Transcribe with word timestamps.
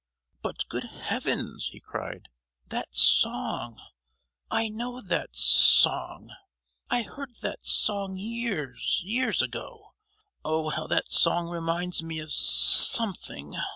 "But, 0.41 0.67
good 0.67 0.85
heavens," 0.85 1.67
he 1.67 1.79
cried, 1.79 2.27
"that 2.71 2.95
song! 2.95 3.79
I 4.49 4.67
know 4.67 4.99
that 4.99 5.29
s—song. 5.35 6.31
I 6.89 7.03
heard 7.03 7.35
that 7.43 7.67
song 7.67 8.17
years—years 8.17 9.43
ago! 9.43 9.93
Oh! 10.43 10.69
how 10.69 10.87
that 10.87 11.11
song 11.11 11.49
reminds 11.49 12.01
me 12.01 12.17
of 12.17 12.31
so—omething. 12.33 13.61